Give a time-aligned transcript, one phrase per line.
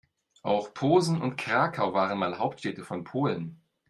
[0.41, 3.61] Auch Posen und Krakau waren mal Hauptstädte von Polen.